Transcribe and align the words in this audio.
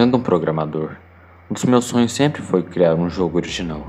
Sendo 0.00 0.16
um 0.16 0.22
programador, 0.22 0.92
um 1.50 1.52
dos 1.52 1.66
meus 1.66 1.84
sonhos 1.84 2.12
sempre 2.12 2.40
foi 2.40 2.62
criar 2.62 2.94
um 2.94 3.10
jogo 3.10 3.36
original, 3.36 3.86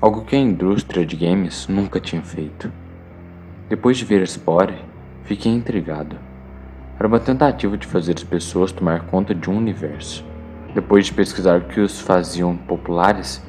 algo 0.00 0.24
que 0.24 0.36
a 0.36 0.38
indústria 0.38 1.04
de 1.04 1.16
games 1.16 1.66
nunca 1.66 1.98
tinha 1.98 2.22
feito. 2.22 2.72
Depois 3.68 3.98
de 3.98 4.04
ver 4.04 4.24
Spore, 4.28 4.76
fiquei 5.24 5.50
intrigado. 5.50 6.14
Era 6.96 7.08
uma 7.08 7.18
tentativa 7.18 7.76
de 7.76 7.84
fazer 7.84 8.14
as 8.16 8.22
pessoas 8.22 8.70
tomar 8.70 9.06
conta 9.06 9.34
de 9.34 9.50
um 9.50 9.56
universo. 9.56 10.24
Depois 10.72 11.06
de 11.06 11.14
pesquisar 11.14 11.58
o 11.58 11.64
que 11.64 11.80
os 11.80 12.00
faziam 12.00 12.56
populares, 12.56 13.42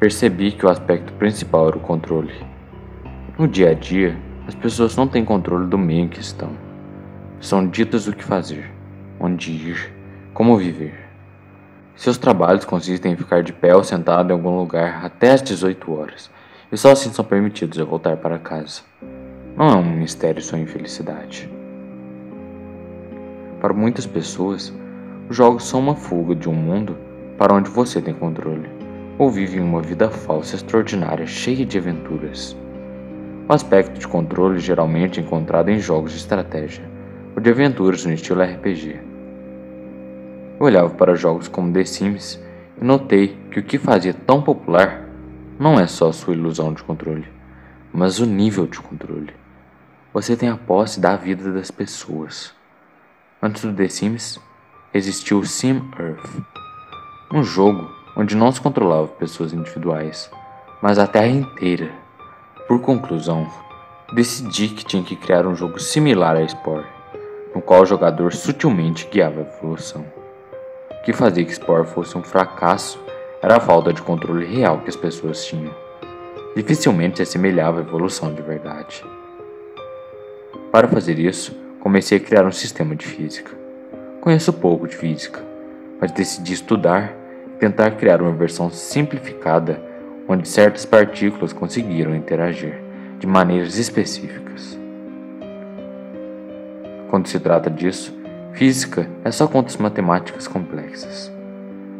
percebi 0.00 0.52
que 0.52 0.64
o 0.64 0.70
aspecto 0.70 1.12
principal 1.12 1.68
era 1.68 1.76
o 1.76 1.80
controle. 1.80 2.32
No 3.38 3.46
dia 3.46 3.72
a 3.72 3.74
dia, 3.74 4.16
as 4.48 4.54
pessoas 4.54 4.96
não 4.96 5.06
têm 5.06 5.22
controle 5.22 5.66
do 5.66 5.76
meio 5.76 6.06
em 6.06 6.08
que 6.08 6.18
estão. 6.18 6.52
São 7.40 7.68
ditas 7.68 8.06
o 8.08 8.16
que 8.16 8.24
fazer, 8.24 8.70
onde 9.20 9.52
ir, 9.52 9.92
como 10.32 10.56
viver. 10.56 11.01
Seus 11.96 12.16
trabalhos 12.16 12.64
consistem 12.64 13.12
em 13.12 13.16
ficar 13.16 13.42
de 13.42 13.52
pé 13.52 13.76
ou 13.76 13.84
sentado 13.84 14.30
em 14.30 14.32
algum 14.32 14.56
lugar 14.56 15.04
até 15.04 15.32
às 15.32 15.42
18 15.42 15.92
horas, 15.92 16.30
e 16.70 16.76
só 16.76 16.92
assim 16.92 17.12
são 17.12 17.24
permitidos 17.24 17.78
a 17.78 17.84
voltar 17.84 18.16
para 18.16 18.38
casa. 18.38 18.80
Não 19.56 19.68
é 19.68 19.76
um 19.76 19.96
mistério 19.96 20.42
sua 20.42 20.58
infelicidade. 20.58 21.50
Para 23.60 23.74
muitas 23.74 24.06
pessoas, 24.06 24.72
os 25.28 25.36
jogos 25.36 25.64
são 25.64 25.80
uma 25.80 25.94
fuga 25.94 26.34
de 26.34 26.48
um 26.48 26.54
mundo 26.54 26.96
para 27.36 27.54
onde 27.54 27.70
você 27.70 28.00
tem 28.00 28.14
controle, 28.14 28.68
ou 29.18 29.30
vive 29.30 29.60
uma 29.60 29.82
vida 29.82 30.08
falsa 30.10 30.56
extraordinária 30.56 31.26
cheia 31.26 31.64
de 31.64 31.76
aventuras. 31.76 32.56
O 33.48 33.52
aspecto 33.52 33.98
de 33.98 34.08
controle 34.08 34.58
geralmente 34.58 35.20
é 35.20 35.22
encontrado 35.22 35.68
em 35.68 35.78
jogos 35.78 36.12
de 36.12 36.18
estratégia, 36.18 36.84
ou 37.36 37.42
de 37.42 37.50
aventuras 37.50 38.06
no 38.06 38.12
estilo 38.12 38.42
RPG. 38.42 39.11
Eu 40.62 40.66
olhava 40.66 40.90
para 40.90 41.16
jogos 41.16 41.48
como 41.48 41.72
The 41.72 41.84
Sims 41.84 42.40
e 42.80 42.84
notei 42.84 43.36
que 43.50 43.58
o 43.58 43.64
que 43.64 43.80
fazia 43.80 44.14
tão 44.14 44.40
popular 44.40 45.08
não 45.58 45.74
é 45.74 45.88
só 45.88 46.12
sua 46.12 46.34
ilusão 46.34 46.72
de 46.72 46.84
controle, 46.84 47.26
mas 47.92 48.20
o 48.20 48.26
nível 48.26 48.68
de 48.68 48.78
controle. 48.78 49.34
Você 50.14 50.36
tem 50.36 50.48
a 50.48 50.56
posse 50.56 51.00
da 51.00 51.16
vida 51.16 51.50
das 51.50 51.72
pessoas. 51.72 52.54
Antes 53.42 53.62
do 53.62 53.74
The 53.74 53.88
Sims, 53.88 54.38
existiu 54.94 55.40
o 55.40 55.44
Sim 55.44 55.82
Earth, 55.98 56.30
um 57.34 57.42
jogo 57.42 57.90
onde 58.16 58.36
não 58.36 58.52
se 58.52 58.60
controlava 58.60 59.08
pessoas 59.08 59.52
individuais, 59.52 60.30
mas 60.80 60.96
a 60.96 61.08
Terra 61.08 61.26
inteira. 61.26 61.90
Por 62.68 62.80
conclusão, 62.80 63.50
decidi 64.14 64.68
que 64.68 64.84
tinha 64.84 65.02
que 65.02 65.16
criar 65.16 65.44
um 65.44 65.56
jogo 65.56 65.80
similar 65.80 66.36
a 66.36 66.46
Spore, 66.46 66.86
no 67.52 67.60
qual 67.60 67.82
o 67.82 67.86
jogador 67.86 68.32
sutilmente 68.32 69.08
guiava 69.10 69.40
a 69.40 69.56
evolução 69.56 70.21
que 71.02 71.12
fazia 71.12 71.44
que 71.44 71.52
Spore 71.52 71.86
fosse 71.86 72.16
um 72.16 72.22
fracasso 72.22 73.02
era 73.42 73.56
a 73.56 73.60
falta 73.60 73.92
de 73.92 74.00
controle 74.00 74.46
real 74.46 74.78
que 74.78 74.88
as 74.88 74.96
pessoas 74.96 75.44
tinham. 75.44 75.74
Dificilmente 76.54 77.16
se 77.16 77.22
assemelhava 77.22 77.80
à 77.80 77.82
evolução 77.82 78.32
de 78.32 78.40
verdade. 78.40 79.04
Para 80.70 80.86
fazer 80.86 81.18
isso, 81.18 81.56
comecei 81.80 82.18
a 82.18 82.20
criar 82.20 82.46
um 82.46 82.52
sistema 82.52 82.94
de 82.94 83.04
física. 83.04 83.50
Conheço 84.20 84.52
pouco 84.52 84.86
de 84.86 84.96
física, 84.96 85.42
mas 86.00 86.12
decidi 86.12 86.52
estudar 86.52 87.12
e 87.48 87.58
tentar 87.58 87.90
criar 87.92 88.22
uma 88.22 88.32
versão 88.32 88.70
simplificada 88.70 89.82
onde 90.28 90.48
certas 90.48 90.84
partículas 90.84 91.52
conseguiram 91.52 92.14
interagir 92.14 92.80
de 93.18 93.26
maneiras 93.26 93.76
específicas. 93.76 94.78
Quando 97.10 97.26
se 97.26 97.40
trata 97.40 97.68
disso, 97.68 98.21
Física 98.54 99.08
é 99.24 99.30
só 99.30 99.46
contas 99.48 99.78
matemáticas 99.78 100.46
complexas. 100.46 101.32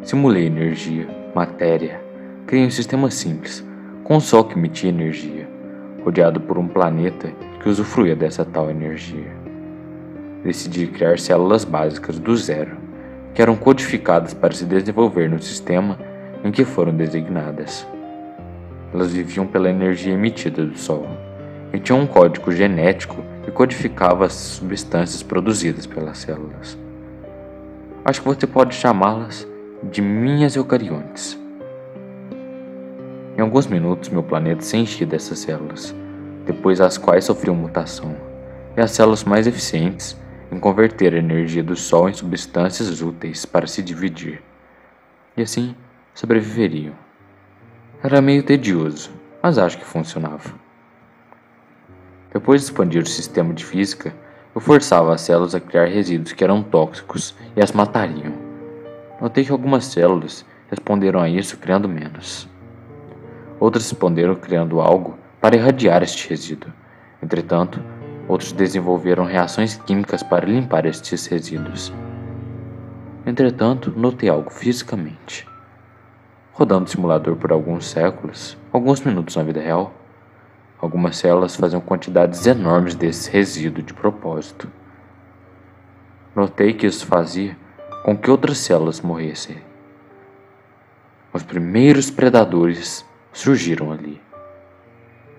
Simulei 0.03 0.47
energia, 0.47 1.09
matéria, 1.35 1.99
criei 2.47 2.67
um 2.67 2.71
sistema 2.71 3.11
simples, 3.11 3.67
com 4.05 4.17
um 4.17 4.21
sol 4.21 4.45
que 4.45 4.59
emitia 4.59 4.91
energia, 4.91 5.49
rodeado 6.05 6.41
por 6.43 6.59
um 6.59 6.69
planeta 6.69 7.33
que 7.59 7.71
usufruía 7.71 8.15
dessa 8.15 8.45
tal 8.45 8.71
energia. 8.71 9.33
Decidi 10.45 10.89
criar 10.89 11.19
células 11.19 11.65
básicas 11.65 12.19
do 12.19 12.37
zero, 12.37 12.77
que 13.33 13.41
eram 13.41 13.57
codificadas 13.57 14.35
para 14.35 14.53
se 14.53 14.67
desenvolver 14.67 15.31
no 15.31 15.41
sistema 15.41 15.99
em 16.45 16.51
que 16.51 16.67
foram 16.67 16.95
designadas. 16.95 17.87
Elas 18.93 19.15
viviam 19.15 19.47
pela 19.47 19.71
energia 19.71 20.13
emitida 20.13 20.67
do 20.67 20.77
Sol 20.77 21.07
e 21.73 21.79
tinham 21.79 22.01
um 22.01 22.07
código 22.07 22.53
genético 22.53 23.32
codificava 23.55 24.27
as 24.27 24.33
substâncias 24.33 25.23
produzidas 25.23 25.87
pelas 25.87 26.19
células. 26.19 26.79
Acho 28.05 28.21
que 28.21 28.29
você 28.29 28.47
pode 28.47 28.75
chamá-las 28.75 29.47
de 29.83 30.01
minhas 30.01 30.57
eucariontes. 30.57 31.39
Em 33.37 33.41
alguns 33.41 33.67
minutos, 33.67 34.09
meu 34.09 34.23
planeta 34.23 34.63
se 34.63 34.77
enchia 34.77 35.07
dessas 35.07 35.39
células, 35.39 35.95
depois 36.45 36.81
as 36.81 36.99
quais 36.99 37.25
sofriam 37.25 37.55
mutação, 37.55 38.15
e 38.77 38.81
as 38.81 38.91
células 38.91 39.25
mais 39.25 39.47
eficientes 39.47 40.17
em 40.51 40.59
converter 40.59 41.15
a 41.15 41.19
energia 41.19 41.63
do 41.63 41.75
Sol 41.75 42.09
em 42.09 42.13
substâncias 42.13 43.01
úteis 43.01 43.47
para 43.47 43.67
se 43.67 43.83
dividir, 43.83 44.43
e 45.37 45.43
assim 45.43 45.75
sobreviveriam. 46.15 46.95
Era 48.03 48.21
meio 48.21 48.43
tedioso, 48.43 49.11
mas 49.43 49.59
acho 49.59 49.79
que 49.79 49.85
funcionava. 49.85 50.62
Depois 52.33 52.63
de 52.63 52.67
expandir 52.67 53.03
o 53.03 53.07
sistema 53.07 53.53
de 53.53 53.65
física, 53.65 54.15
eu 54.55 54.61
forçava 54.61 55.15
as 55.15 55.21
células 55.21 55.55
a 55.55 55.61
criar 55.61 55.87
resíduos 55.87 56.33
que 56.33 56.43
eram 56.43 56.63
tóxicos 56.63 57.35
e 57.55 57.63
as 57.63 57.73
matariam. 57.73 58.33
Notei 59.21 59.45
que 59.45 59.53
algumas 59.53 59.85
células 59.85 60.45
responderam 60.71 61.21
a 61.21 61.29
isso 61.29 61.59
criando 61.59 61.89
menos. 61.89 62.49
Outras 63.61 63.91
responderam 63.91 64.35
criando 64.35 64.81
algo 64.81 65.17
para 65.41 65.57
irradiar 65.57 66.03
este 66.03 66.29
resíduo. 66.29 66.73
Entretanto, 67.23 67.81
outros 68.27 68.53
desenvolveram 68.53 69.25
reações 69.25 69.77
químicas 69.77 70.23
para 70.23 70.47
limpar 70.47 70.87
estes 70.87 71.27
resíduos. 71.27 71.93
Entretanto, 73.27 73.93
notei 73.95 74.29
algo 74.29 74.51
fisicamente. 74.51 75.47
Rodando 76.53 76.87
o 76.87 76.89
simulador 76.89 77.37
por 77.37 77.53
alguns 77.53 77.87
séculos, 77.87 78.57
alguns 78.73 79.01
minutos 79.03 79.37
na 79.37 79.43
vida 79.43 79.61
real, 79.61 79.95
Algumas 80.83 81.17
células 81.17 81.55
faziam 81.55 81.81
quantidades 81.81 82.45
enormes 82.45 82.97
desse 82.97 83.31
resíduo 83.31 83.85
de 83.85 83.95
propósito. 83.95 84.69
Notei 86.35 86.73
que 86.73 86.89
isso 86.89 87.07
fazia 87.07 87.57
com 88.05 88.17
que 88.17 88.29
outras 88.29 88.59
células 88.59 89.01
morressem. 89.01 89.59
Os 91.33 91.45
primeiros 91.45 92.11
predadores 92.11 93.05
surgiram 93.33 93.93
ali. 93.93 94.21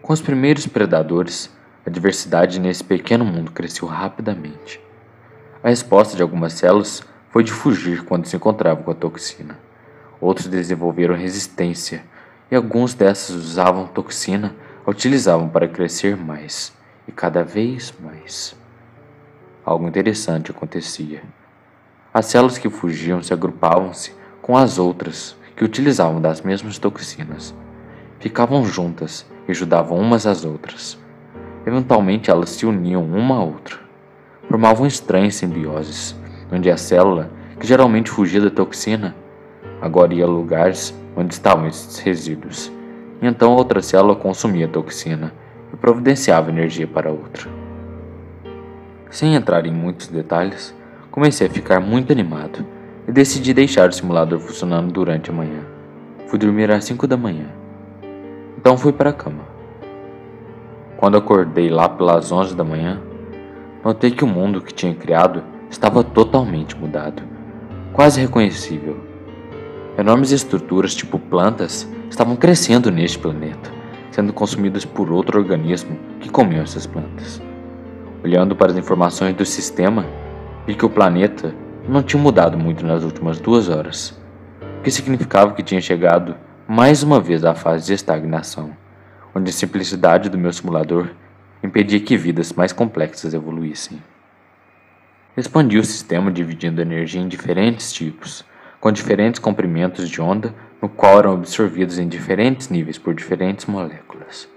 Com 0.02 0.14
os 0.14 0.22
primeiros 0.22 0.66
predadores, 0.66 1.53
a 1.86 1.90
diversidade 1.90 2.58
nesse 2.58 2.86
pequeno 2.86 3.26
mundo 3.26 3.52
cresceu 3.52 3.86
rapidamente. 3.86 4.80
A 5.62 5.68
resposta 5.68 6.16
de 6.16 6.22
algumas 6.22 6.53
células 6.53 7.03
foi 7.30 7.44
de 7.44 7.52
fugir 7.52 8.06
quando 8.06 8.28
se 8.28 8.38
encontravam 8.38 8.82
com 8.82 8.92
a 8.92 8.96
toxina. 8.96 9.59
Outros 10.22 10.48
desenvolveram 10.48 11.16
resistência 11.16 12.06
e 12.50 12.56
alguns 12.56 12.94
dessas 12.94 13.36
usavam 13.36 13.88
toxina 13.88 14.56
a 14.86 14.92
utilizavam 14.92 15.48
para 15.48 15.68
crescer 15.68 16.18
mais 16.18 16.74
e 17.08 17.12
cada 17.12 17.42
vez 17.42 17.94
mais. 18.02 18.56
Algo 19.66 19.88
interessante 19.88 20.52
acontecia. 20.52 21.24
As 22.14 22.26
células 22.26 22.58
que 22.58 22.70
fugiam 22.70 23.24
se 23.24 23.34
agrupavam-se 23.34 24.14
com 24.42 24.58
as 24.58 24.78
outras 24.78 25.38
que 25.56 25.64
utilizavam 25.64 26.20
das 26.20 26.41
mesmas 26.41 26.78
toxinas. 26.78 27.56
Ficavam 28.20 28.66
juntas 28.66 29.26
e 29.47 29.52
ajudavam 29.52 29.97
umas 29.97 30.28
às 30.28 30.44
outras. 30.44 31.00
Eventualmente 31.66 32.29
elas 32.29 32.50
se 32.50 32.66
uniam 32.66 33.06
uma 33.06 33.38
à 33.38 33.44
outra. 33.44 33.79
Formavam 34.50 34.86
estranhas 34.86 35.36
simbioses, 35.36 36.14
onde 36.52 36.70
a 36.70 36.76
célula, 36.76 37.32
que 37.58 37.66
geralmente 37.66 38.12
fugia 38.12 38.41
da 38.41 38.50
toxina, 38.50 39.16
agora 39.82 40.14
ia 40.14 40.26
a 40.26 40.28
lugares 40.28 40.94
onde 41.16 41.34
estavam 41.34 41.68
esses 41.68 42.00
resíduos 42.00 42.70
então 43.28 43.55
outra 43.55 43.81
célula 43.81 44.16
consumia 44.16 44.66
a 44.66 44.70
toxina 44.70 45.34
e 45.72 45.78
providenciava 45.78 46.49
energia 46.49 46.87
para 46.87 47.11
outra. 47.11 47.49
Sem 49.09 49.35
entrar 49.35 49.66
em 49.66 49.72
muitos 49.72 50.08
detalhes, 50.08 50.75
comecei 51.11 51.47
a 51.47 51.49
ficar 51.49 51.79
muito 51.79 52.11
animado 52.11 52.66
e 53.08 53.11
decidi 53.11 53.53
deixar 53.53 53.90
o 53.90 53.93
simulador 53.93 54.40
funcionando 54.40 54.91
durante 54.91 55.29
a 55.29 55.34
manhã. 55.34 55.64
Fui 56.28 56.40
dormir 56.40 56.72
às 56.72 56.84
5 56.85 57.05
da 57.05 57.16
manhã. 57.16 57.46
Então 58.58 58.78
fui 58.78 58.91
para 58.91 59.11
a 59.11 59.14
cama. 59.14 59.43
Quando 60.97 61.17
acordei 61.17 61.69
lá 61.69 61.87
pelas 61.87 62.31
11 62.31 62.55
da 62.55 62.64
manhã, 62.64 63.02
notei 63.84 64.09
que 64.09 64.23
o 64.23 64.28
mundo 64.28 64.61
que 64.61 64.73
tinha 64.73 64.96
criado 64.96 65.43
estava 65.69 66.03
totalmente 66.03 66.78
mudado, 66.78 67.22
quase 67.91 68.22
reconhecível. 68.22 68.97
Enormes 69.97 70.31
estruturas, 70.31 70.96
tipo 70.96 71.19
plantas, 71.19 71.87
estavam 72.14 72.36
crescendo 72.36 72.92
neste 72.92 73.18
planeta, 73.18 73.72
sendo 74.12 74.32
consumidas 74.32 74.86
por 74.86 75.12
outro 75.12 75.40
organismo 75.40 75.98
que 76.20 76.30
comia 76.30 76.62
essas 76.62 76.86
plantas. 76.86 77.42
Olhando 78.24 78.56
para 78.56 78.72
as 78.72 78.78
informações 78.78 79.36
do 79.36 79.44
sistema, 79.44 80.06
vi 80.68 80.76
que 80.76 80.86
o 80.86 80.90
planeta 80.92 81.56
não 81.90 82.04
tinham 82.04 82.22
mudado 82.22 82.56
muito 82.56 82.86
nas 82.86 83.04
últimas 83.04 83.40
duas 83.40 83.68
horas, 83.68 84.16
o 84.78 84.84
que 84.84 84.92
significava 84.92 85.56
que 85.56 85.64
tinha 85.64 85.82
chegado 85.82 86.36
mais 86.68 87.02
uma 87.02 87.20
vez 87.20 87.44
à 87.44 87.56
fase 87.56 87.88
de 87.88 87.94
estagnação, 87.94 88.70
onde 89.34 89.50
a 89.50 89.54
simplicidade 89.54 90.30
do 90.30 90.38
meu 90.38 90.54
simulador 90.54 91.10
impedia 91.64 92.00
que 92.00 92.16
vidas 92.16 92.54
mais 92.54 92.72
complexas 92.72 93.34
evoluíssem. 93.34 94.00
Expandi 95.36 95.80
o 95.80 95.84
sistema 95.84 96.32
dividindo 96.32 96.80
energia 96.80 97.20
em 97.20 97.28
diferentes 97.28 97.92
tipos, 97.92 98.46
com 98.80 98.92
diferentes 98.92 99.40
comprimentos 99.40 100.08
de 100.08 100.22
onda, 100.22 100.54
no 100.84 100.90
qual 100.90 101.18
eram 101.18 101.35
absorvidos 101.35 101.97
em 101.97 102.09
diferentes 102.09 102.68
níveis 102.68 102.97
por 102.97 103.14
diferentes 103.14 103.68
moléculas. 103.68 104.50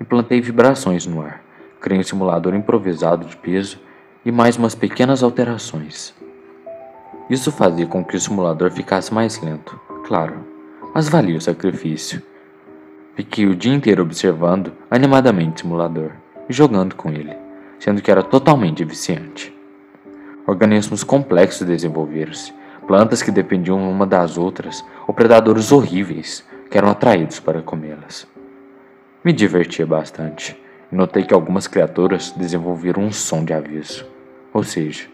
Implantei 0.00 0.40
vibrações 0.40 1.04
no 1.04 1.20
ar, 1.20 1.44
criei 1.78 2.00
um 2.00 2.02
simulador 2.02 2.54
improvisado 2.54 3.26
de 3.26 3.36
peso 3.36 3.78
e 4.24 4.32
mais 4.32 4.56
umas 4.56 4.74
pequenas 4.74 5.22
alterações. 5.22 6.14
Isso 7.28 7.52
fazia 7.52 7.86
com 7.86 8.02
que 8.02 8.16
o 8.16 8.20
simulador 8.20 8.70
ficasse 8.70 9.12
mais 9.12 9.42
lento, 9.42 9.78
claro, 10.06 10.42
mas 10.94 11.10
valia 11.10 11.36
o 11.36 11.40
sacrifício. 11.40 12.22
Fiquei 13.14 13.44
o 13.44 13.54
dia 13.54 13.74
inteiro 13.74 14.02
observando 14.02 14.72
animadamente 14.90 15.56
o 15.56 15.66
simulador 15.66 16.12
e 16.48 16.52
jogando 16.54 16.94
com 16.94 17.10
ele, 17.10 17.36
sendo 17.78 18.00
que 18.00 18.10
era 18.10 18.22
totalmente 18.22 18.82
viciante. 18.86 19.54
Organismos 20.46 21.04
complexos 21.04 21.66
desenvolveram-se, 21.66 22.54
plantas 22.86 23.22
que 23.22 23.30
dependiam 23.30 23.90
uma 23.90 24.06
das 24.06 24.36
outras, 24.36 24.84
ou 25.06 25.14
predadores 25.14 25.72
horríveis 25.72 26.44
que 26.70 26.76
eram 26.76 26.90
atraídos 26.90 27.40
para 27.40 27.62
comê-las. 27.62 28.26
Me 29.24 29.32
divertia 29.32 29.86
bastante 29.86 30.60
e 30.90 30.94
notei 30.94 31.24
que 31.24 31.34
algumas 31.34 31.66
criaturas 31.66 32.32
desenvolveram 32.32 33.02
um 33.02 33.12
som 33.12 33.44
de 33.44 33.52
aviso, 33.52 34.06
ou 34.52 34.62
seja, 34.62 35.06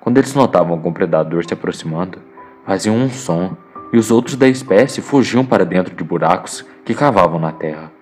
quando 0.00 0.18
eles 0.18 0.34
notavam 0.34 0.72
algum 0.72 0.92
predador 0.92 1.44
se 1.46 1.54
aproximando, 1.54 2.18
faziam 2.66 2.96
um 2.96 3.08
som 3.08 3.56
e 3.92 3.96
os 3.96 4.10
outros 4.10 4.36
da 4.36 4.48
espécie 4.48 5.00
fugiam 5.00 5.46
para 5.46 5.64
dentro 5.64 5.94
de 5.94 6.04
buracos 6.04 6.64
que 6.84 6.94
cavavam 6.94 7.38
na 7.38 7.52
terra, 7.52 7.92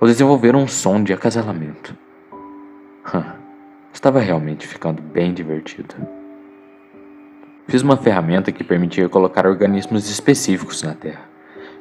ou 0.00 0.08
desenvolveram 0.08 0.60
um 0.60 0.66
som 0.66 1.02
de 1.02 1.12
acasalamento. 1.12 1.96
Estava 3.92 4.20
realmente 4.20 4.66
ficando 4.66 5.02
bem 5.02 5.34
divertido. 5.34 6.21
Fiz 7.72 7.80
uma 7.80 7.96
ferramenta 7.96 8.52
que 8.52 8.62
permitia 8.62 9.08
colocar 9.08 9.46
organismos 9.46 10.10
específicos 10.10 10.82
na 10.82 10.92
Terra 10.92 11.22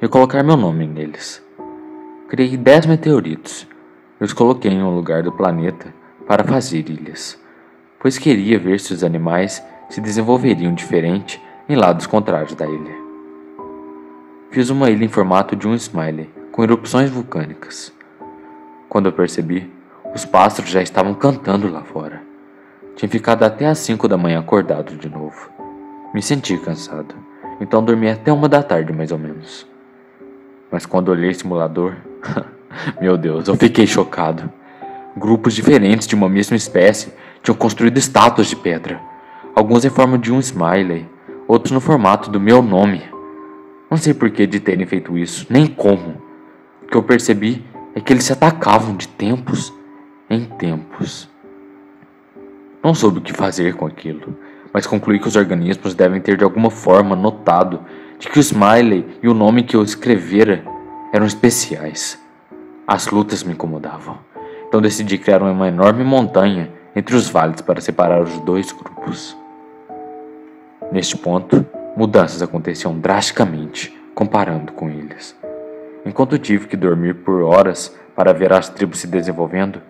e 0.02 0.08
colocar 0.08 0.42
meu 0.42 0.56
nome 0.56 0.88
neles. 0.88 1.46
Criei 2.30 2.56
10 2.56 2.86
meteoritos 2.86 3.68
e 4.18 4.24
os 4.24 4.32
coloquei 4.32 4.72
em 4.72 4.82
um 4.82 4.96
lugar 4.96 5.22
do 5.22 5.34
planeta 5.34 5.94
para 6.26 6.46
fazer 6.46 6.90
ilhas, 6.90 7.38
pois 8.00 8.18
queria 8.18 8.58
ver 8.58 8.80
se 8.80 8.94
os 8.94 9.04
animais 9.04 9.62
se 9.90 10.00
desenvolveriam 10.00 10.74
diferente 10.74 11.44
em 11.68 11.76
lados 11.76 12.08
contrários 12.08 12.56
da 12.56 12.66
ilha. 12.66 12.96
Fiz 14.50 14.70
uma 14.70 14.90
ilha 14.90 15.04
em 15.04 15.10
formato 15.10 15.58
de 15.58 15.68
um 15.68 15.76
smiley, 15.76 16.30
com 16.54 16.64
erupções 16.64 17.10
vulcânicas. 17.10 17.94
Quando 18.88 19.08
eu 19.08 19.12
percebi, 19.12 19.70
os 20.16 20.24
pássaros 20.24 20.72
já 20.72 20.82
estavam 20.82 21.14
cantando 21.14 21.70
lá 21.70 21.84
fora. 21.84 22.24
Tinha 22.96 23.10
ficado 23.10 23.44
até 23.44 23.66
às 23.66 23.80
cinco 23.80 24.08
da 24.08 24.16
manhã 24.16 24.40
acordado 24.40 24.96
de 24.96 25.10
novo. 25.10 25.61
Me 26.14 26.22
senti 26.22 26.58
cansado, 26.58 27.16
então 27.60 27.84
dormi 27.84 28.10
até 28.10 28.34
uma 28.34 28.50
da 28.50 28.62
tarde 28.62 28.92
mais 28.92 29.14
ou 29.14 29.18
menos. 29.18 29.66
Mas 30.70 30.86
quando 30.86 31.08
olhei 31.10 31.30
o 31.30 31.36
simulador, 31.36 31.96
meu 33.00 33.18
Deus, 33.18 33.48
eu 33.48 33.56
fiquei 33.56 33.88
chocado. 33.88 34.52
Grupos 35.16 35.54
diferentes 35.54 36.08
de 36.08 36.16
uma 36.16 36.28
mesma 36.28 36.58
espécie 36.58 37.14
tinham 37.42 37.56
construído 37.56 37.98
estátuas 37.98 38.48
de 38.48 38.58
pedra, 38.58 39.00
alguns 39.56 39.86
em 39.86 39.90
forma 39.90 40.18
de 40.18 40.34
um 40.34 40.40
smiley, 40.40 41.08
outros 41.48 41.72
no 41.72 41.80
formato 41.80 42.30
do 42.30 42.40
meu 42.40 42.62
nome. 42.62 43.02
Não 43.90 43.98
sei 43.98 44.14
por 44.14 44.30
que 44.32 44.46
de 44.46 44.60
terem 44.60 44.86
feito 44.86 45.18
isso, 45.18 45.46
nem 45.50 45.66
como. 45.66 46.22
O 46.84 46.88
que 46.88 46.96
eu 46.96 47.04
percebi 47.04 47.66
é 47.96 48.02
que 48.02 48.12
eles 48.12 48.26
se 48.26 48.34
atacavam 48.34 48.96
de 48.96 49.08
tempos 49.08 49.74
em 50.30 50.44
tempos. 50.44 51.30
Não 52.84 52.94
soube 52.94 53.20
o 53.20 53.22
que 53.22 53.34
fazer 53.34 53.76
com 53.76 53.86
aquilo, 53.86 54.36
mas 54.74 54.88
concluí 54.88 55.20
que 55.20 55.28
os 55.28 55.36
organismos 55.36 55.94
devem 55.94 56.22
ter 56.22 56.38
de 56.38 56.44
alguma 56.44 56.70
forma 56.70 57.16
notado 57.16 57.80
de 58.18 58.30
que 58.30 58.40
o 58.40 58.42
Smiley 58.42 59.06
e 59.22 59.28
o 59.28 59.34
nome 59.34 59.64
que 59.64 59.76
eu 59.76 59.84
escrevera 59.84 60.64
eram 61.12 61.26
especiais. 61.26 62.20
As 62.88 63.08
lutas 63.08 63.44
me 63.44 63.54
incomodavam, 63.54 64.18
então 64.68 64.82
decidi 64.82 65.18
criar 65.18 65.42
uma 65.42 65.68
enorme 65.68 66.04
montanha 66.04 66.72
entre 66.96 67.16
os 67.16 67.30
vales 67.30 67.62
para 67.62 67.82
separar 67.82 68.22
os 68.22 68.38
dois 68.40 68.72
grupos. 68.72 69.36
Neste 70.92 71.18
ponto, 71.18 71.66
mudanças 71.96 72.42
aconteciam 72.42 73.00
drasticamente 73.00 73.98
comparando 74.14 74.74
com 74.74 74.90
eles. 74.90 75.36
Enquanto 76.06 76.38
tive 76.38 76.68
que 76.68 76.76
dormir 76.76 77.16
por 77.16 77.42
horas 77.42 77.96
para 78.16 78.34
ver 78.34 78.52
as 78.52 78.70
tribos 78.70 79.00
se 79.00 79.08
desenvolvendo, 79.08 79.82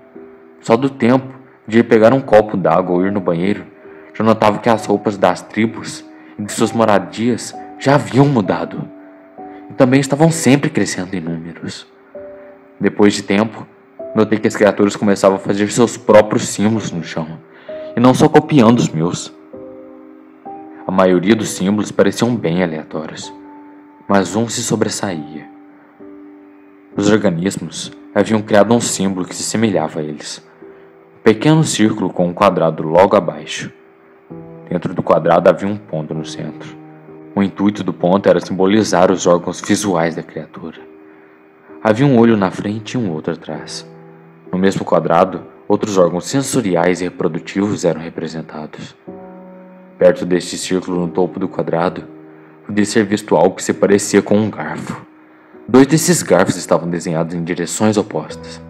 só 0.60 0.78
do 0.78 0.90
tempo 0.90 1.34
de 1.68 1.80
ir 1.80 1.84
pegar 1.84 2.14
um 2.14 2.22
copo 2.22 2.56
d'água 2.56 2.96
ou 2.96 3.06
ir 3.06 3.12
no 3.12 3.20
banheiro, 3.20 3.66
já 4.14 4.24
notava 4.24 4.60
que 4.60 4.70
as 4.70 4.86
roupas 4.86 5.18
das 5.18 5.42
tribos 5.42 6.06
e 6.38 6.44
de 6.44 6.52
suas 6.52 6.72
moradias 6.72 7.56
já 7.80 7.96
haviam 7.96 8.26
mudado 8.26 8.88
e 9.70 9.74
também 9.74 10.00
estavam 10.00 10.32
sempre 10.32 10.70
crescendo 10.70 11.14
em 11.16 11.20
números. 11.20 11.88
Depois 12.80 13.14
de 13.14 13.24
tempo, 13.24 13.66
notei 14.16 14.40
que 14.40 14.48
as 14.48 14.56
criaturas 14.56 14.96
começavam 14.96 15.38
a 15.38 15.40
fazer 15.40 15.72
seus 15.72 15.98
próprios 15.98 16.48
símbolos 16.48 16.92
no 16.92 17.04
chão 17.04 17.40
e 17.96 18.00
não 18.00 18.14
só 18.14 18.28
copiando 18.28 18.80
os 18.80 18.90
meus. 18.90 19.34
A 20.86 20.92
maioria 20.92 21.36
dos 21.36 21.50
símbolos 21.50 21.92
pareciam 21.92 22.36
bem 22.36 22.64
aleatórios, 22.64 23.34
mas 24.08 24.36
um 24.36 24.48
se 24.48 24.64
sobressaía. 24.64 25.50
Os 26.96 27.10
organismos 27.10 27.92
haviam 28.14 28.42
criado 28.42 28.74
um 28.74 28.82
símbolo 28.82 29.26
que 29.26 29.36
se 29.36 29.44
semelhava 29.44 30.02
a 30.02 30.04
eles 30.04 30.44
pequeno 31.24 31.64
círculo 31.64 32.12
com 32.12 32.30
um 32.30 32.34
quadrado 32.34 32.84
logo 32.84 33.16
abaixo. 33.16 33.72
Dentro 34.72 34.94
do 34.94 35.04
quadrado 35.04 35.50
havia 35.50 35.68
um 35.68 35.76
ponto 35.76 36.14
no 36.14 36.24
centro. 36.24 36.78
O 37.36 37.44
intuito 37.44 37.84
do 37.84 37.92
ponto 37.92 38.30
era 38.30 38.40
simbolizar 38.40 39.12
os 39.12 39.28
órgãos 39.28 39.60
visuais 39.60 40.16
da 40.16 40.24
criatura. 40.24 40.78
Havia 41.84 42.06
um 42.06 42.18
olho 42.18 42.38
na 42.38 42.50
frente 42.50 42.94
e 42.94 42.98
um 42.98 43.12
outro 43.12 43.34
atrás. 43.34 43.86
No 44.50 44.58
mesmo 44.58 44.86
quadrado, 44.86 45.44
outros 45.68 45.98
órgãos 45.98 46.26
sensoriais 46.26 47.02
e 47.02 47.04
reprodutivos 47.04 47.84
eram 47.84 48.00
representados. 48.00 48.96
Perto 50.00 50.26
deste 50.26 50.58
círculo 50.58 51.02
no 51.02 51.10
topo 51.10 51.38
do 51.38 51.50
quadrado, 51.50 52.06
podia 52.66 52.86
ser 52.86 53.04
visto 53.04 53.36
algo 53.36 53.58
que 53.58 53.64
se 53.64 53.74
parecia 53.74 54.22
com 54.22 54.38
um 54.38 54.50
garfo. 54.50 55.06
Dois 55.68 55.86
desses 55.86 56.24
garfos 56.24 56.56
estavam 56.56 56.90
desenhados 56.90 57.36
em 57.36 57.44
direções 57.44 57.98
opostas. 57.98 58.62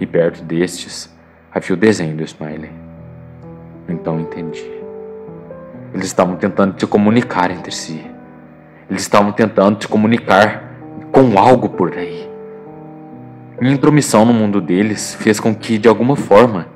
E 0.00 0.04
perto 0.04 0.42
destes, 0.42 1.08
havia 1.54 1.76
o 1.76 1.78
desenho 1.78 2.16
do 2.16 2.24
Smiley. 2.24 2.72
Então 3.88 4.18
entendi. 4.18 4.81
Eles 5.92 6.06
estavam 6.06 6.36
tentando 6.36 6.78
se 6.78 6.86
comunicar 6.86 7.50
entre 7.50 7.72
si. 7.72 8.04
Eles 8.88 9.02
estavam 9.02 9.32
tentando 9.32 9.82
se 9.82 9.88
comunicar 9.88 10.72
com 11.10 11.38
algo 11.38 11.68
por 11.68 11.92
aí. 11.92 12.28
Minha 13.60 13.74
intromissão 13.74 14.24
no 14.24 14.32
mundo 14.32 14.60
deles 14.60 15.14
fez 15.14 15.38
com 15.38 15.54
que, 15.54 15.78
de 15.78 15.88
alguma 15.88 16.16
forma, 16.16 16.66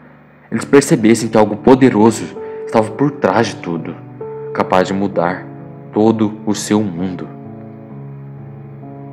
eles 0.51 0.65
percebessem 0.65 1.29
que 1.29 1.37
algo 1.37 1.57
poderoso 1.57 2.37
estava 2.65 2.91
por 2.91 3.11
trás 3.13 3.49
de 3.49 3.57
tudo, 3.57 3.97
capaz 4.53 4.89
de 4.89 4.95
mudar 4.95 5.47
todo 5.93 6.41
o 6.47 6.55
seu 6.55 6.83
mundo. 6.83 7.29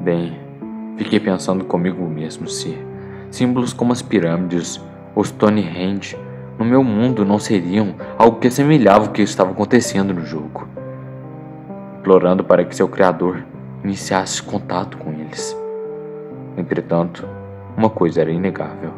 Bem, 0.01 0.37
fiquei 0.97 1.19
pensando 1.19 1.63
comigo 1.63 2.05
mesmo 2.05 2.47
se 2.47 2.77
símbolos 3.31 3.73
como 3.73 3.91
as 3.91 4.01
pirâmides 4.01 4.79
os 5.15 5.29
Stonehenge 5.29 6.15
no 6.57 6.65
meu 6.65 6.83
mundo 6.83 7.25
não 7.25 7.39
seriam 7.39 7.95
algo 8.17 8.39
que 8.39 8.47
assemelhava 8.47 9.05
o 9.05 9.11
que 9.11 9.21
estava 9.21 9.51
acontecendo 9.51 10.13
no 10.13 10.25
jogo, 10.25 10.67
implorando 11.99 12.43
para 12.43 12.63
que 12.63 12.75
seu 12.75 12.87
criador 12.87 13.43
iniciasse 13.83 14.41
contato 14.41 14.97
com 14.97 15.11
eles. 15.11 15.57
Entretanto, 16.57 17.27
uma 17.75 17.89
coisa 17.89 18.21
era 18.21 18.31
inegável. 18.31 18.93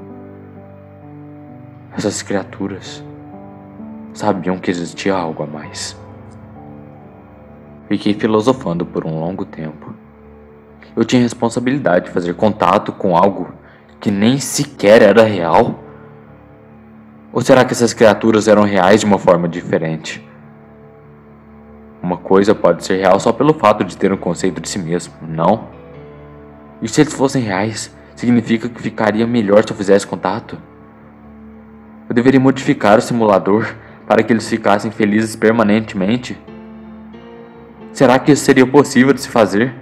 Essas 1.97 2.21
criaturas 2.21 3.03
sabiam 4.13 4.57
que 4.57 4.69
existia 4.69 5.15
algo 5.15 5.43
a 5.43 5.47
mais. 5.47 5.97
Fiquei 7.87 8.13
filosofando 8.13 8.85
por 8.85 9.05
um 9.05 9.19
longo 9.19 9.45
tempo. 9.45 9.93
Eu 10.95 11.05
tinha 11.05 11.21
responsabilidade 11.21 12.05
de 12.05 12.11
fazer 12.11 12.33
contato 12.33 12.91
com 12.91 13.15
algo 13.15 13.53
que 13.99 14.09
nem 14.09 14.39
sequer 14.39 15.01
era 15.01 15.23
real. 15.23 15.79
Ou 17.35 17.41
será 17.41 17.65
que 17.65 17.73
essas 17.73 17.93
criaturas 17.93 18.47
eram 18.47 18.63
reais 18.63 19.01
de 19.01 19.05
uma 19.05 19.19
forma 19.19 19.45
diferente? 19.45 20.25
Uma 22.01 22.15
coisa 22.15 22.55
pode 22.55 22.85
ser 22.85 22.95
real 22.95 23.19
só 23.19 23.33
pelo 23.33 23.53
fato 23.53 23.83
de 23.83 23.97
ter 23.97 24.13
um 24.13 24.15
conceito 24.15 24.61
de 24.61 24.69
si 24.69 24.79
mesmo, 24.79 25.13
não? 25.21 25.67
E 26.81 26.87
se 26.87 27.01
eles 27.01 27.11
fossem 27.11 27.43
reais, 27.43 27.93
significa 28.15 28.69
que 28.69 28.81
ficaria 28.81 29.27
melhor 29.27 29.65
se 29.65 29.73
eu 29.73 29.75
fizesse 29.75 30.07
contato? 30.07 30.57
Eu 32.07 32.15
deveria 32.15 32.39
modificar 32.39 32.97
o 32.99 33.01
simulador 33.01 33.75
para 34.07 34.23
que 34.23 34.31
eles 34.31 34.47
ficassem 34.47 34.89
felizes 34.89 35.35
permanentemente? 35.35 36.39
Será 37.91 38.17
que 38.17 38.31
isso 38.31 38.45
seria 38.45 38.65
possível 38.65 39.11
de 39.11 39.19
se 39.19 39.27
fazer? 39.27 39.75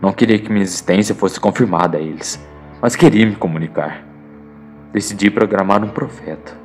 Não 0.00 0.12
queria 0.12 0.38
que 0.38 0.48
minha 0.48 0.62
existência 0.62 1.12
fosse 1.12 1.40
confirmada 1.40 1.98
a 1.98 2.00
eles, 2.00 2.40
mas 2.80 2.94
queria 2.94 3.26
me 3.26 3.34
comunicar. 3.34 4.03
Decidi 4.94 5.28
programar 5.28 5.82
um 5.82 5.88
profeta, 5.88 6.56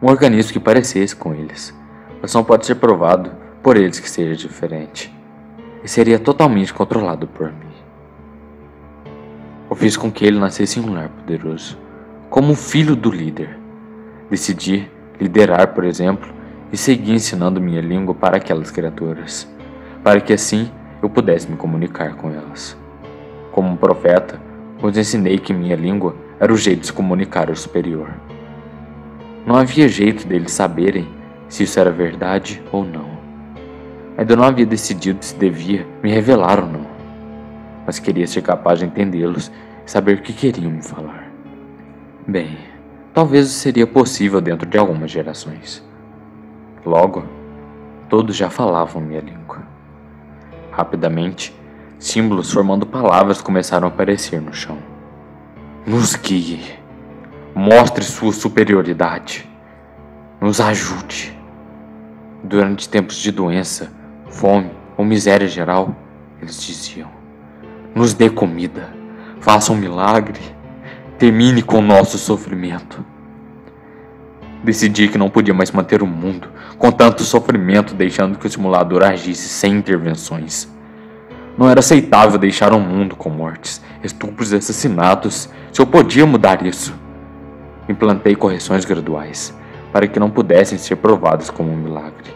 um 0.00 0.08
organismo 0.08 0.50
que 0.50 0.58
parecesse 0.58 1.14
com 1.14 1.34
eles, 1.34 1.78
mas 2.22 2.32
não 2.32 2.42
pode 2.42 2.64
ser 2.64 2.76
provado 2.76 3.32
por 3.62 3.76
eles 3.76 4.00
que 4.00 4.08
seja 4.08 4.34
diferente, 4.34 5.14
e 5.84 5.86
seria 5.86 6.18
totalmente 6.18 6.72
controlado 6.72 7.26
por 7.26 7.48
mim. 7.48 7.74
Eu 9.68 9.76
fiz 9.76 9.94
com 9.94 10.10
que 10.10 10.24
ele 10.24 10.38
nascesse 10.38 10.80
em 10.80 10.82
um 10.82 10.94
lar 10.94 11.10
poderoso, 11.10 11.76
como 12.30 12.50
um 12.50 12.56
filho 12.56 12.96
do 12.96 13.10
líder. 13.10 13.58
Decidi 14.30 14.90
liderar, 15.20 15.74
por 15.74 15.84
exemplo, 15.84 16.32
e 16.72 16.78
seguir 16.78 17.12
ensinando 17.12 17.60
minha 17.60 17.82
língua 17.82 18.14
para 18.14 18.38
aquelas 18.38 18.70
criaturas, 18.70 19.46
para 20.02 20.18
que 20.22 20.32
assim 20.32 20.70
eu 21.02 21.10
pudesse 21.10 21.46
me 21.46 21.58
comunicar 21.58 22.14
com 22.16 22.30
elas. 22.30 22.74
Como 23.52 23.68
um 23.68 23.76
profeta, 23.76 24.40
os 24.82 24.96
ensinei 24.96 25.36
que 25.36 25.52
minha 25.52 25.76
língua 25.76 26.29
era 26.40 26.52
o 26.52 26.56
jeito 26.56 26.80
de 26.80 26.86
se 26.86 26.92
comunicar 26.92 27.50
ao 27.50 27.54
superior. 27.54 28.08
Não 29.46 29.54
havia 29.54 29.86
jeito 29.86 30.26
deles 30.26 30.52
saberem 30.52 31.06
se 31.50 31.64
isso 31.64 31.78
era 31.78 31.90
verdade 31.90 32.62
ou 32.72 32.82
não. 32.82 33.10
Ainda 34.16 34.34
não 34.34 34.44
havia 34.44 34.64
decidido 34.64 35.22
se 35.22 35.34
devia 35.36 35.86
me 36.02 36.10
revelar 36.10 36.60
ou 36.60 36.66
não, 36.66 36.86
mas 37.86 37.98
queria 37.98 38.26
ser 38.26 38.40
capaz 38.40 38.78
de 38.78 38.86
entendê-los 38.86 39.52
e 39.86 39.90
saber 39.90 40.16
o 40.18 40.22
que 40.22 40.32
queriam 40.32 40.70
me 40.70 40.82
falar. 40.82 41.30
Bem, 42.26 42.56
talvez 43.12 43.48
isso 43.48 43.58
seria 43.58 43.86
possível 43.86 44.40
dentro 44.40 44.66
de 44.66 44.78
algumas 44.78 45.10
gerações. 45.10 45.84
Logo, 46.86 47.24
todos 48.08 48.34
já 48.34 48.48
falavam 48.48 49.02
minha 49.02 49.20
língua. 49.20 49.62
Rapidamente, 50.70 51.54
símbolos 51.98 52.50
formando 52.50 52.86
palavras 52.86 53.42
começaram 53.42 53.88
a 53.88 53.90
aparecer 53.90 54.40
no 54.40 54.54
chão. 54.54 54.89
Nos 55.86 56.14
guie, 56.14 56.60
mostre 57.54 58.04
sua 58.04 58.34
superioridade, 58.34 59.48
nos 60.38 60.60
ajude. 60.60 61.34
Durante 62.44 62.86
tempos 62.86 63.16
de 63.16 63.32
doença, 63.32 63.90
fome 64.28 64.70
ou 64.98 65.06
miséria 65.06 65.48
geral, 65.48 65.96
eles 66.40 66.62
diziam: 66.62 67.08
nos 67.94 68.12
dê 68.12 68.28
comida, 68.28 68.90
faça 69.40 69.72
um 69.72 69.76
milagre, 69.76 70.40
termine 71.18 71.62
com 71.62 71.78
o 71.78 71.82
nosso 71.82 72.18
sofrimento. 72.18 73.02
Decidi 74.62 75.08
que 75.08 75.16
não 75.16 75.30
podia 75.30 75.54
mais 75.54 75.70
manter 75.70 76.02
o 76.02 76.06
mundo 76.06 76.50
com 76.76 76.92
tanto 76.92 77.22
sofrimento, 77.22 77.94
deixando 77.94 78.38
que 78.38 78.46
o 78.46 78.50
simulador 78.50 79.02
agisse 79.02 79.48
sem 79.48 79.76
intervenções. 79.76 80.70
Não 81.60 81.68
era 81.68 81.80
aceitável 81.80 82.38
deixar 82.38 82.72
um 82.72 82.80
mundo 82.80 83.14
com 83.14 83.28
mortes, 83.28 83.82
estupros 84.02 84.50
e 84.50 84.56
assassinatos 84.56 85.46
se 85.70 85.78
eu 85.78 85.86
podia 85.86 86.24
mudar 86.24 86.64
isso. 86.64 86.94
Implantei 87.86 88.34
correções 88.34 88.86
graduais 88.86 89.54
para 89.92 90.08
que 90.08 90.18
não 90.18 90.30
pudessem 90.30 90.78
ser 90.78 90.96
provadas 90.96 91.50
como 91.50 91.70
um 91.70 91.76
milagre. 91.76 92.34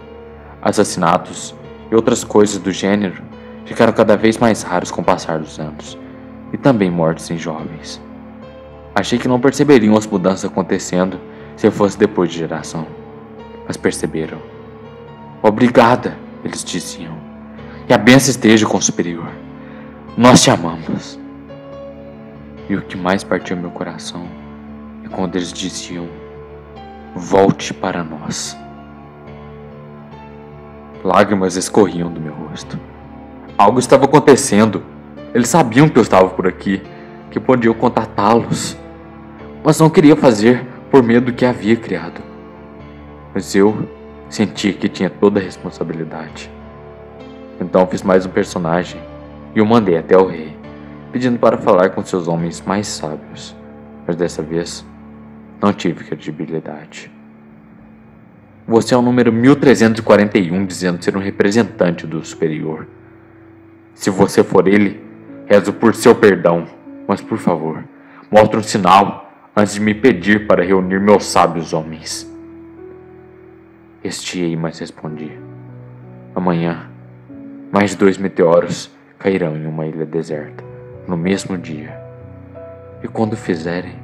Assassinatos 0.61 1.55
e 1.91 1.95
outras 1.95 2.23
coisas 2.23 2.59
do 2.59 2.71
gênero 2.71 3.23
ficaram 3.65 3.95
cada 3.95 4.15
vez 4.15 4.37
mais 4.37 4.63
raros 4.63 4.91
com 4.91 5.01
o 5.01 5.05
passar 5.05 5.39
dos 5.39 5.59
anos, 5.59 5.97
e 6.53 6.59
também 6.59 6.91
mortes 6.91 7.31
em 7.31 7.39
jovens. 7.39 8.03
Achei 8.95 9.19
que 9.19 9.27
não 9.27 9.41
perceberiam 9.41 9.97
as 9.97 10.07
mudanças 10.07 10.45
acontecendo 10.45 11.19
se 11.57 11.71
fosse 11.71 11.97
depois 11.97 12.31
de 12.31 12.41
geração. 12.41 12.87
Mas 13.67 13.79
perceberam. 13.79 14.37
Obrigada, 15.43 16.15
eles 16.45 16.63
diziam. 16.63 17.24
E 17.89 17.93
a 17.93 17.99
benção 17.99 18.31
esteja 18.31 18.67
com 18.67 18.79
o 18.79 18.83
superior. 18.83 19.29
Nós 20.17 20.43
te 20.43 20.51
amamos. 20.51 21.19
E 22.69 22.75
o 22.75 22.81
que 22.81 22.97
mais 22.97 23.23
partiu 23.23 23.57
meu 23.57 23.71
coração 23.71 24.27
é 25.05 25.09
quando 25.09 25.37
eles 25.37 25.53
diziam: 25.53 26.09
Volte 27.15 27.75
para 27.75 28.03
nós. 28.03 28.57
Lágrimas 31.03 31.57
escorriam 31.57 32.11
do 32.11 32.21
meu 32.21 32.33
rosto. 32.33 32.81
Algo 33.59 33.79
estava 33.79 34.07
acontecendo. 34.07 34.83
Eles 35.35 35.49
sabiam 35.49 35.89
que 35.89 35.99
eu 35.99 36.03
estava 36.03 36.31
por 36.31 36.47
aqui, 36.47 36.83
que 37.31 37.39
podiam 37.39 37.75
contatá-los, 37.75 38.79
mas 39.63 39.79
não 39.79 39.91
queria 39.91 40.17
fazer 40.17 40.65
por 40.91 41.03
medo 41.03 41.27
do 41.27 41.33
que 41.33 41.45
havia 41.45 41.77
criado. 41.77 42.23
Mas 43.35 43.55
eu 43.55 43.87
senti 44.31 44.73
que 44.73 44.89
tinha 44.89 45.11
toda 45.11 45.41
a 45.41 45.43
responsabilidade. 45.43 46.51
Então 47.61 47.87
fiz 47.87 48.03
mais 48.03 48.27
um 48.27 48.31
personagem 48.31 49.01
e 49.55 49.61
o 49.61 49.67
mandei 49.67 49.97
até 49.97 50.17
o 50.17 50.27
rei, 50.27 50.57
pedindo 51.13 51.39
para 51.39 51.57
falar 51.57 51.91
com 51.91 52.05
seus 52.05 52.27
homens 52.27 52.61
mais 52.61 52.87
sábios. 52.87 53.55
Mas 54.07 54.17
dessa 54.17 54.43
vez 54.43 54.85
não 55.61 55.73
tive 55.73 56.05
credibilidade. 56.05 57.11
Você 58.67 58.95
é 58.95 58.97
o 58.97 59.03
número 59.03 59.33
1341 59.33 60.67
dizendo 60.67 61.03
ser 61.03 61.17
um 61.17 61.21
representante 61.21 62.07
do 62.07 62.25
superior. 62.25 62.87
Se 63.95 64.11
você 64.11 64.43
for 64.43 64.67
ele, 64.67 65.03
rezo 65.47 65.73
por 65.73 65.95
seu 65.95 66.15
perdão, 66.15 66.67
mas 67.07 67.21
por 67.21 67.39
favor, 67.39 67.85
mostre 68.31 68.59
um 68.59 68.63
sinal 68.63 69.31
antes 69.55 69.75
de 69.75 69.81
me 69.81 69.95
pedir 69.95 70.47
para 70.47 70.65
reunir 70.65 71.01
meus 71.01 71.25
sábios 71.25 71.73
homens. 71.73 72.31
Estiei, 74.03 74.57
mas 74.57 74.79
respondi: 74.79 75.39
Amanhã, 76.35 76.91
mais 77.75 77.97
dois 77.97 78.17
meteoros 78.17 78.89
cairão 79.19 79.57
em 79.57 79.67
uma 79.67 79.85
ilha 79.85 80.07
deserta, 80.07 80.63
no 81.09 81.17
mesmo 81.17 81.59
dia. 81.59 82.01
E 83.03 83.09
quando 83.09 83.37
fizerem, 83.37 83.97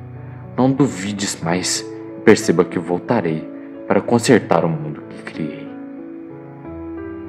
não 0.56 0.72
duvides 0.72 1.40
mais 1.40 1.80
e 1.80 2.20
perceba 2.22 2.64
que 2.64 2.80
voltarei 2.80 3.48
para 3.86 4.00
consertar 4.00 4.64
o 4.64 4.68
mundo 4.68 5.04
que 5.08 5.22
criei. 5.22 5.68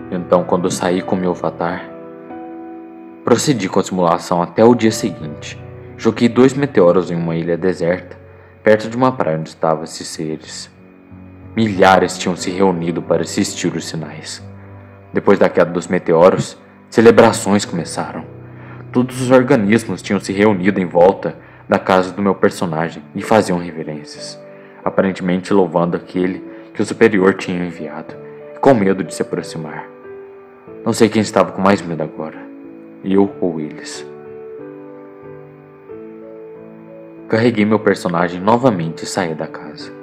Então, 0.10 0.44
quando 0.44 0.72
saí 0.72 1.04
com 1.04 1.16
meu 1.16 1.30
avatar, 1.30 1.88
procedi 3.24 3.70
com 3.70 3.80
a 3.80 3.84
simulação 3.84 4.42
até 4.42 4.66
o 4.66 4.74
dia 4.74 4.92
seguinte 4.92 5.62
Joguei 5.96 6.28
dois 6.28 6.56
meteoros 6.56 7.12
em 7.12 7.16
uma 7.16 7.36
ilha 7.36 7.56
deserta, 7.56 8.18
perto 8.64 8.90
de 8.90 8.98
uma 8.98 9.12
praia 9.12 9.38
onde 9.38 9.50
estavam 9.50 9.84
esses 9.84 10.08
seres. 10.08 10.68
Milhares 11.56 12.18
tinham 12.18 12.36
se 12.36 12.50
reunido 12.50 13.04
para 13.04 13.22
assistir 13.22 13.72
os 13.76 13.88
sinais. 13.88 14.42
Depois 15.14 15.38
da 15.38 15.50
queda 15.50 15.72
dos 15.72 15.88
meteoros, 15.88 16.58
celebrações 16.90 17.66
começaram. 17.66 18.26
Todos 18.92 19.22
os 19.22 19.32
organismos 19.32 20.02
tinham 20.02 20.20
se 20.20 20.32
reunido 20.32 20.80
em 20.80 20.86
volta 20.86 21.36
da 21.68 21.80
casa 21.80 22.12
do 22.12 22.22
meu 22.22 22.36
personagem 22.36 23.04
e 23.16 23.22
faziam 23.22 23.58
reverências, 23.58 24.40
aparentemente 24.84 25.54
louvando 25.54 25.96
aquele 25.96 26.44
que 26.74 26.82
o 26.82 26.86
superior 26.86 27.34
tinha 27.34 27.66
enviado, 27.66 28.14
com 28.60 28.74
medo 28.74 29.04
de 29.04 29.14
se 29.14 29.22
aproximar. 29.22 29.86
Não 30.86 30.94
sei 30.94 31.10
quem 31.10 31.22
estava 31.22 31.52
com 31.52 31.62
mais 31.62 31.82
medo 31.82 32.04
agora, 32.04 32.40
eu 33.04 33.34
ou 33.40 33.60
eles. 33.60 34.06
Carreguei 37.30 37.64
meu 37.64 37.80
personagem 37.80 38.42
novamente 38.42 39.04
e 39.04 39.08
saí 39.08 39.34
da 39.34 39.48
casa. 39.48 39.94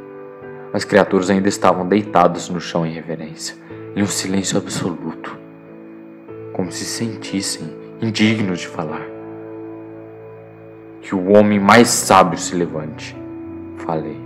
As 0.72 0.84
criaturas 0.84 1.28
ainda 1.28 1.48
estavam 1.48 1.86
deitadas 1.86 2.48
no 2.48 2.60
chão 2.60 2.86
em 2.86 2.92
reverência, 2.92 3.54
em 3.94 4.02
um 4.02 4.06
silêncio 4.06 4.58
absoluto, 4.58 5.36
como 6.52 6.70
se 6.70 6.84
sentissem 6.84 7.68
indignos 8.00 8.60
de 8.60 8.68
falar. 8.68 9.06
Que 11.00 11.14
o 11.14 11.32
homem 11.32 11.58
mais 11.58 11.88
sábio 11.88 12.38
se 12.38 12.54
levante, 12.54 13.16
falei. 13.78 14.20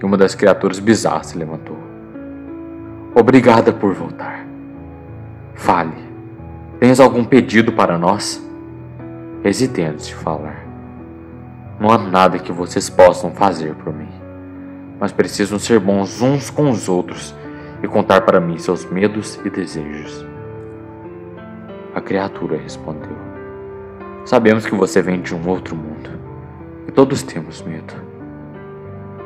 E 0.00 0.04
uma 0.04 0.16
das 0.16 0.34
criaturas 0.34 0.78
bizarras 0.78 1.28
se 1.28 1.38
levantou. 1.38 1.78
Obrigada 3.14 3.72
por 3.72 3.94
voltar. 3.94 4.46
Fale. 5.54 6.04
Tens 6.78 7.00
algum 7.00 7.24
pedido 7.24 7.72
para 7.72 7.96
nós? 7.96 8.44
Hesitei 9.42 9.90
de 9.92 10.14
falar. 10.14 10.66
Não 11.80 11.90
há 11.90 11.98
nada 11.98 12.38
que 12.38 12.52
vocês 12.52 12.90
possam 12.90 13.30
fazer 13.30 13.74
por 13.74 13.92
mim, 13.92 14.08
mas 14.98 15.12
precisam 15.12 15.58
ser 15.58 15.78
bons 15.78 16.20
uns 16.20 16.50
com 16.50 16.70
os 16.70 16.88
outros 16.88 17.34
e 17.86 17.88
contar 17.88 18.22
para 18.22 18.40
mim 18.40 18.58
seus 18.58 18.84
medos 18.84 19.40
e 19.44 19.48
desejos. 19.48 20.26
A 21.94 22.00
criatura 22.00 22.58
respondeu: 22.58 23.16
Sabemos 24.24 24.66
que 24.66 24.74
você 24.74 25.00
vem 25.00 25.22
de 25.22 25.32
um 25.32 25.48
outro 25.48 25.76
mundo 25.76 26.10
e 26.88 26.90
todos 26.90 27.22
temos 27.22 27.62
medo. 27.62 27.94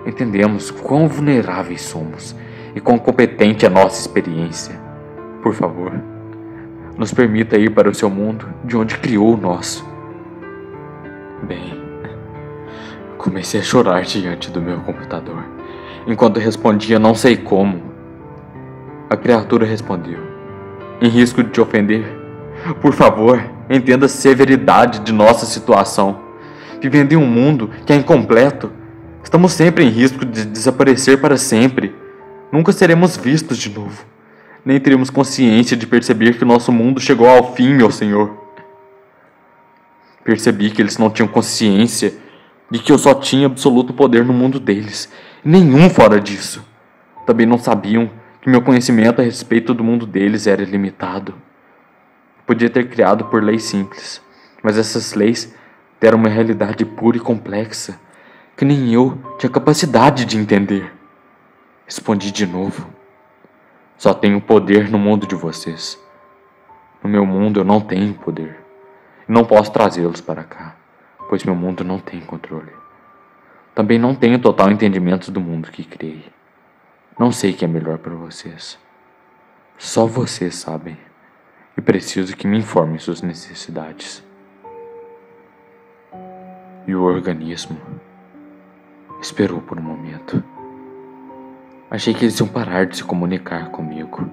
Entendemos 0.07 0.71
quão 0.71 1.09
vulneráveis 1.09 1.81
somos 1.81 2.37
e 2.75 2.81
quão 2.81 2.99
competente 2.99 3.65
é 3.65 3.69
a 3.69 3.73
nossa 3.73 3.99
experiência. 3.99 4.79
Por 5.43 5.55
favor, 5.55 5.93
nos 6.99 7.15
permita 7.15 7.57
ir 7.57 7.71
para 7.71 7.89
o 7.89 7.95
seu 7.95 8.11
mundo 8.11 8.47
de 8.63 8.77
onde 8.77 8.99
criou 8.99 9.33
o 9.33 9.41
nosso. 9.41 9.89
Bem, 11.43 11.81
Comecei 13.17 13.61
a 13.61 13.63
chorar 13.63 14.03
diante 14.03 14.51
do 14.51 14.63
meu 14.63 14.81
computador. 14.81 15.45
enquanto 16.07 16.39
respondia 16.39 16.99
não 16.99 17.15
sei 17.15 17.37
como. 17.37 17.90
A 19.11 19.17
criatura 19.17 19.67
respondeu: 19.67 20.21
Em 21.01 21.09
risco 21.09 21.43
de 21.43 21.51
te 21.51 21.61
ofender, 21.61 22.05
por 22.81 22.93
favor, 22.93 23.43
entenda 23.69 24.07
a 24.07 24.09
severidade 24.09 25.01
de 25.01 25.13
nossa 25.13 25.47
situação. 25.47 26.21
Vivendo 26.81 27.13
em 27.13 27.17
um 27.17 27.27
mundo 27.27 27.69
que 27.85 27.93
é 27.93 27.97
incompleto, 27.97 28.71
estamos 29.21 29.51
sempre 29.51 29.85
em 29.85 29.89
risco 29.89 30.25
de 30.25 30.45
desaparecer 30.45 31.21
para 31.21 31.37
sempre. 31.37 31.93
Nunca 32.53 32.71
seremos 32.71 33.17
vistos 33.17 33.59
de 33.59 33.69
novo. 33.69 34.05
Nem 34.65 34.79
teremos 34.79 35.11
consciência 35.11 35.77
de 35.77 35.89
perceber 35.89 36.39
que 36.39 36.45
nosso 36.45 36.71
mundo 36.71 37.01
chegou 37.01 37.29
ao 37.29 37.53
fim, 37.57 37.75
meu 37.75 37.91
Senhor. 37.91 38.31
Percebi 40.23 40.71
que 40.71 40.81
eles 40.81 40.99
não 40.99 41.11
tinham 41.11 41.27
consciência 41.27 42.15
de 42.71 42.79
que 42.79 42.93
eu 42.93 42.99
só 42.99 43.13
tinha 43.15 43.47
absoluto 43.47 43.93
poder 43.93 44.25
no 44.25 44.33
mundo 44.33 44.61
deles, 44.61 45.11
nenhum 45.45 45.91
fora 45.91 46.21
disso. 46.21 46.65
Também 47.27 47.45
não 47.45 47.59
sabiam 47.59 48.09
que 48.41 48.49
meu 48.49 48.63
conhecimento 48.63 49.21
a 49.21 49.25
respeito 49.25 49.75
do 49.75 49.85
mundo 49.85 50.07
deles 50.07 50.47
era 50.47 50.65
limitado. 50.65 51.35
Podia 52.47 52.71
ter 52.71 52.89
criado 52.89 53.27
por 53.27 53.43
leis 53.43 53.65
simples, 53.65 54.23
mas 54.63 54.79
essas 54.79 55.15
leis 55.15 55.55
deram 56.01 56.19
uma 56.19 56.29
realidade 56.29 56.85
pura 56.85 57.17
e 57.17 57.21
complexa 57.21 58.01
que 58.61 58.65
nem 58.67 58.93
eu 58.93 59.19
tinha 59.39 59.49
capacidade 59.49 60.27
de 60.27 60.37
entender. 60.37 60.93
Respondi 61.87 62.31
de 62.31 62.47
novo. 62.47 62.87
Só 63.97 64.13
tenho 64.13 64.39
poder 64.39 64.91
no 64.91 64.99
mundo 64.99 65.27
de 65.27 65.35
vocês. 65.35 65.99
No 67.03 67.09
meu 67.09 67.25
mundo 67.25 67.61
eu 67.61 67.65
não 67.65 67.81
tenho 67.81 68.13
poder. 68.13 68.59
Não 69.27 69.47
posso 69.47 69.73
trazê-los 69.73 70.21
para 70.21 70.45
cá, 70.45 70.77
pois 71.27 71.43
meu 71.43 71.55
mundo 71.55 71.83
não 71.83 71.99
tem 71.99 72.21
controle. 72.21 72.71
Também 73.75 73.99
não 73.99 74.15
tenho 74.15 74.39
total 74.39 74.71
entendimento 74.71 75.31
do 75.31 75.41
mundo 75.41 75.71
que 75.71 75.83
criei. 75.83 76.25
Não 77.21 77.31
sei 77.31 77.51
o 77.51 77.55
que 77.55 77.67
é 77.67 77.69
melhor 77.69 77.99
para 77.99 78.15
vocês. 78.15 78.79
Só 79.77 80.07
vocês 80.07 80.55
sabem. 80.55 80.97
E 81.77 81.81
preciso 81.83 82.35
que 82.35 82.47
me 82.47 82.57
informem 82.57 82.99
suas 82.99 83.21
necessidades. 83.21 84.25
E 86.87 86.95
o 86.95 87.03
organismo 87.03 87.79
esperou 89.21 89.61
por 89.61 89.79
um 89.79 89.83
momento. 89.83 90.43
Achei 91.91 92.15
que 92.15 92.25
eles 92.25 92.41
iam 92.41 92.49
parar 92.49 92.87
de 92.87 92.97
se 92.97 93.05
comunicar 93.05 93.69
comigo. 93.69 94.27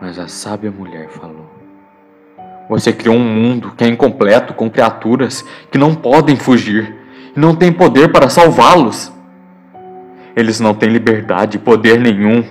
Mas 0.00 0.18
a 0.18 0.28
sábia 0.28 0.70
mulher 0.70 1.10
falou. 1.10 1.44
Você 2.70 2.90
criou 2.90 3.16
um 3.16 3.34
mundo 3.34 3.72
que 3.76 3.84
é 3.84 3.86
incompleto 3.86 4.54
com 4.54 4.70
criaturas 4.70 5.42
que 5.70 5.76
não 5.76 5.94
podem 5.94 6.36
fugir 6.36 6.96
e 7.36 7.38
não 7.38 7.54
têm 7.54 7.70
poder 7.70 8.10
para 8.10 8.30
salvá-los. 8.30 9.12
Eles 10.36 10.60
não 10.60 10.74
têm 10.74 10.88
liberdade 10.88 11.56
e 11.56 11.60
poder 11.60 11.98
nenhum. 11.98 12.44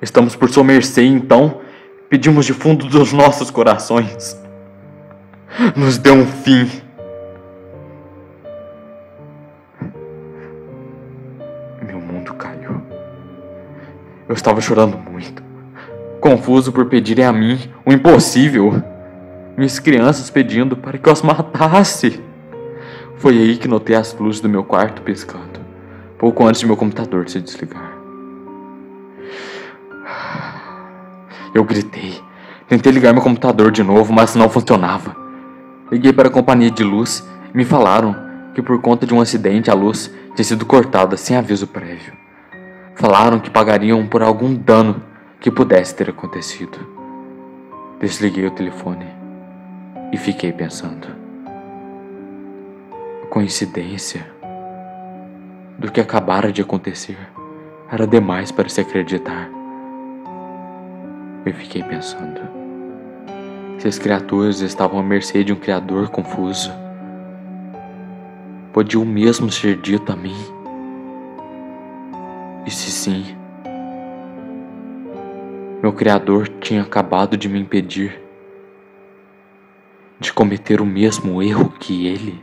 Estamos 0.00 0.36
por 0.36 0.50
sua 0.50 0.64
mercê, 0.64 1.02
então 1.02 1.60
pedimos 2.08 2.46
de 2.46 2.52
fundo 2.52 2.86
dos 2.86 3.12
nossos 3.12 3.50
corações. 3.50 4.40
Nos 5.76 5.98
dê 5.98 6.10
um 6.10 6.26
fim. 6.26 6.70
Meu 11.86 12.00
mundo 12.00 12.34
caiu. 12.34 12.82
Eu 14.28 14.34
estava 14.34 14.60
chorando 14.60 14.96
muito, 14.98 15.42
confuso 16.20 16.72
por 16.72 16.86
pedirem 16.86 17.24
a 17.24 17.32
mim 17.32 17.58
o 17.84 17.92
impossível 17.92 18.82
minhas 19.56 19.78
crianças 19.78 20.30
pedindo 20.30 20.76
para 20.76 20.98
que 20.98 21.08
eu 21.08 21.12
as 21.12 21.22
matasse. 21.22 22.20
Foi 23.16 23.38
aí 23.38 23.56
que 23.56 23.68
notei 23.68 23.96
as 23.96 24.14
luzes 24.18 24.40
do 24.40 24.48
meu 24.48 24.64
quarto 24.64 25.02
piscando, 25.02 25.60
pouco 26.24 26.46
antes 26.46 26.62
de 26.62 26.66
meu 26.66 26.74
computador 26.74 27.28
se 27.28 27.38
desligar. 27.38 27.92
Eu 31.52 31.62
gritei. 31.64 32.18
Tentei 32.66 32.90
ligar 32.90 33.12
meu 33.12 33.20
computador 33.20 33.70
de 33.70 33.82
novo, 33.82 34.10
mas 34.10 34.34
não 34.34 34.48
funcionava. 34.48 35.14
Liguei 35.92 36.14
para 36.14 36.28
a 36.28 36.32
companhia 36.32 36.70
de 36.70 36.82
luz 36.82 37.22
e 37.52 37.54
me 37.58 37.62
falaram 37.62 38.16
que 38.54 38.62
por 38.62 38.80
conta 38.80 39.06
de 39.06 39.12
um 39.12 39.20
acidente 39.20 39.70
a 39.70 39.74
luz 39.74 40.10
tinha 40.34 40.44
sido 40.46 40.64
cortada 40.64 41.14
sem 41.18 41.36
aviso 41.36 41.66
prévio. 41.66 42.14
Falaram 42.94 43.38
que 43.38 43.50
pagariam 43.50 44.06
por 44.06 44.22
algum 44.22 44.54
dano 44.54 45.02
que 45.38 45.50
pudesse 45.50 45.94
ter 45.94 46.08
acontecido. 46.08 46.78
Desliguei 48.00 48.46
o 48.46 48.50
telefone 48.50 49.06
e 50.10 50.16
fiquei 50.16 50.54
pensando. 50.54 51.06
Coincidência 53.28 54.33
do 55.78 55.90
que 55.90 56.00
acabara 56.00 56.52
de 56.52 56.62
acontecer 56.62 57.18
era 57.90 58.06
demais 58.06 58.50
para 58.50 58.68
se 58.68 58.80
acreditar. 58.80 59.48
Eu 61.44 61.52
fiquei 61.54 61.82
pensando. 61.82 62.40
Se 63.78 63.88
as 63.88 63.98
criaturas 63.98 64.60
estavam 64.60 64.98
à 64.98 65.02
mercê 65.02 65.44
de 65.44 65.52
um 65.52 65.56
Criador 65.56 66.08
confuso, 66.08 66.72
podia 68.72 68.98
o 68.98 69.04
mesmo 69.04 69.50
ser 69.50 69.76
dito 69.76 70.10
a 70.10 70.16
mim? 70.16 70.36
E 72.66 72.70
se 72.70 72.90
sim, 72.90 73.36
meu 75.82 75.92
Criador 75.92 76.48
tinha 76.60 76.80
acabado 76.80 77.36
de 77.36 77.48
me 77.48 77.60
impedir 77.60 78.18
de 80.18 80.32
cometer 80.32 80.80
o 80.80 80.86
mesmo 80.86 81.42
erro 81.42 81.68
que 81.78 82.06
ele? 82.06 82.42